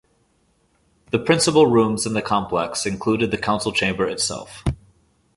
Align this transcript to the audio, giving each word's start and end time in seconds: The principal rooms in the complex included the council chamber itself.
The 1.11 1.19
principal 1.19 1.67
rooms 1.67 2.07
in 2.07 2.13
the 2.13 2.23
complex 2.23 2.87
included 2.87 3.29
the 3.29 3.37
council 3.37 3.71
chamber 3.71 4.07
itself. 4.07 4.63